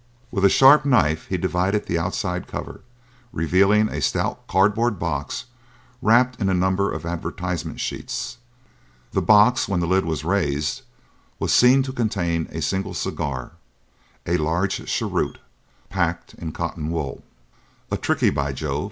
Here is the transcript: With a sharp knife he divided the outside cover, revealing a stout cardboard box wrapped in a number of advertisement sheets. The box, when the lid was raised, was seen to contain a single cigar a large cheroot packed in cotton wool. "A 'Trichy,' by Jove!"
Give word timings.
With 0.31 0.43
a 0.43 0.49
sharp 0.49 0.83
knife 0.83 1.27
he 1.27 1.37
divided 1.37 1.85
the 1.85 1.99
outside 1.99 2.47
cover, 2.47 2.81
revealing 3.31 3.87
a 3.87 4.01
stout 4.01 4.47
cardboard 4.47 4.97
box 4.97 5.45
wrapped 6.01 6.41
in 6.41 6.49
a 6.49 6.55
number 6.55 6.91
of 6.91 7.05
advertisement 7.05 7.79
sheets. 7.79 8.37
The 9.11 9.21
box, 9.21 9.67
when 9.67 9.79
the 9.79 9.85
lid 9.85 10.05
was 10.05 10.25
raised, 10.25 10.81
was 11.37 11.53
seen 11.53 11.83
to 11.83 11.93
contain 11.93 12.47
a 12.51 12.63
single 12.63 12.95
cigar 12.95 13.51
a 14.25 14.37
large 14.37 14.83
cheroot 14.89 15.37
packed 15.91 16.33
in 16.33 16.51
cotton 16.51 16.89
wool. 16.89 17.23
"A 17.91 17.95
'Trichy,' 17.97 18.31
by 18.33 18.53
Jove!" 18.53 18.79